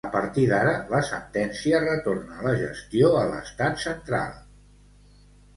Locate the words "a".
0.07-0.11, 3.21-3.23